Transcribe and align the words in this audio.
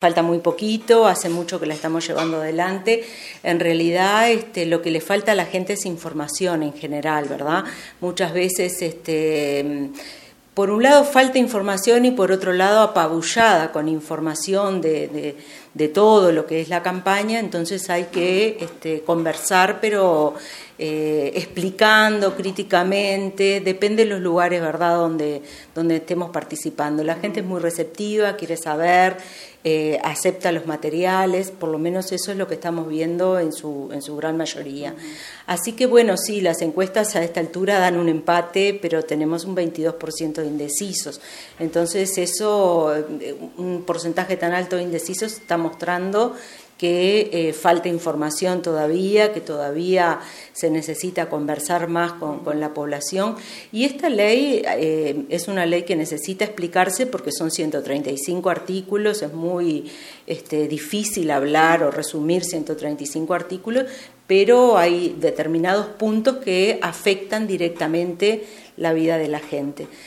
Falta 0.00 0.22
muy 0.22 0.38
poquito, 0.38 1.06
hace 1.06 1.28
mucho 1.28 1.60
que 1.60 1.66
la 1.66 1.74
estamos 1.74 2.06
llevando 2.06 2.38
adelante. 2.38 3.04
En 3.42 3.60
realidad, 3.60 4.30
este, 4.30 4.64
lo 4.64 4.80
que 4.80 4.90
le 4.90 5.02
falta 5.02 5.32
a 5.32 5.34
la 5.34 5.44
gente 5.44 5.74
es 5.74 5.84
información 5.84 6.62
en 6.62 6.72
general, 6.72 7.26
¿verdad? 7.28 7.64
Muchas 8.00 8.32
veces, 8.32 8.80
este, 8.80 9.90
por 10.54 10.70
un 10.70 10.82
lado, 10.82 11.04
falta 11.04 11.38
información 11.38 12.06
y 12.06 12.12
por 12.12 12.32
otro 12.32 12.54
lado, 12.54 12.80
apabullada 12.80 13.72
con 13.72 13.88
información 13.88 14.80
de, 14.80 15.36
todo 15.92 16.32
lo 16.32 16.46
que 16.46 16.62
es 16.62 16.70
la 16.70 16.82
campaña. 16.82 17.38
Entonces 17.38 17.90
hay 17.90 18.04
que 18.04 18.56
este, 18.58 19.02
conversar, 19.02 19.80
pero 19.82 20.34
eh, 20.78 21.32
explicando 21.34 22.34
críticamente, 22.34 23.60
depende 23.60 24.04
de 24.04 24.10
los 24.10 24.20
lugares, 24.20 24.62
¿verdad?, 24.62 24.96
donde, 24.96 25.42
donde 25.74 25.96
estemos 25.96 26.30
participando. 26.30 27.04
La 27.04 27.16
gente 27.16 27.40
es 27.40 27.46
muy 27.46 27.60
receptiva, 27.60 28.36
quiere 28.36 28.56
saber, 28.56 29.18
eh, 29.62 29.98
acepta 30.02 30.52
los 30.52 30.66
materiales, 30.66 31.50
por 31.50 31.68
lo 31.68 31.78
menos 31.78 32.12
eso 32.12 32.32
es 32.32 32.38
lo 32.38 32.48
que 32.48 32.54
estamos 32.54 32.88
viendo 32.88 33.38
en 33.38 33.52
su, 33.52 33.90
en 33.92 34.00
su 34.00 34.16
gran 34.16 34.36
mayoría. 34.38 34.94
Así 35.46 35.72
que 35.72 35.84
bueno, 35.84 36.16
sí, 36.16 36.40
las 36.40 36.62
encuestas 36.62 37.14
a 37.14 37.22
esta 37.22 37.40
altura 37.40 37.78
dan 37.78 37.98
un 37.98 38.08
empate, 38.08 38.78
pero 38.80 39.02
tenemos 39.02 39.44
un 39.44 39.54
22% 39.54 40.34
de 40.34 40.46
indecisos. 40.46 41.20
Entonces 41.58 42.16
eso, 42.16 42.96
eh, 42.96 43.36
un 43.58 43.82
porcentaje 43.86 44.36
tan 44.38 44.54
alto 44.54 44.76
de 44.76 44.82
indecisos 44.82 45.34
está 45.34 45.58
mostrando 45.58 46.34
que 46.80 47.28
eh, 47.34 47.52
falta 47.52 47.90
información 47.90 48.62
todavía, 48.62 49.34
que 49.34 49.42
todavía 49.42 50.20
se 50.54 50.70
necesita 50.70 51.28
conversar 51.28 51.88
más 51.88 52.14
con, 52.14 52.40
la 52.58 52.72
población. 52.72 53.36
Y 53.70 53.84
esta 53.84 54.08
ley 54.08 54.62
eh, 54.64 55.26
es 55.28 55.46
una 55.48 55.66
ley 55.66 55.82
que 55.82 55.94
necesita 55.94 56.46
explicarse 56.46 57.04
porque 57.04 57.32
son 57.32 57.50
135 57.50 58.48
artículos, 58.48 59.20
es 59.20 59.34
muy 59.34 59.92
este, 60.26 60.68
difícil 60.68 61.30
hablar 61.32 61.82
o 61.82 61.90
resumir 61.90 62.44
135 62.44 63.34
artículos, 63.34 63.84
pero 64.26 64.78
hay 64.78 65.14
determinados 65.20 65.84
puntos 65.84 66.36
que 66.36 66.78
afectan 66.80 67.46
directamente 67.46 68.46
la 68.78 68.94
vida 68.94 69.18
de 69.18 69.28
la 69.28 69.40
gente. 69.40 69.86